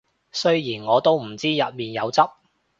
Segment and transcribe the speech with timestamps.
[0.31, 2.21] 雖然我都唔知入面有汁